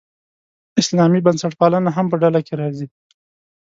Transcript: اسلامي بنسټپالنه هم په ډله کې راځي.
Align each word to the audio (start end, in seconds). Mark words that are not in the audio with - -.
اسلامي 0.81 1.19
بنسټپالنه 1.25 1.89
هم 1.97 2.05
په 2.11 2.17
ډله 2.21 2.39
کې 2.47 2.53
راځي. 2.61 2.87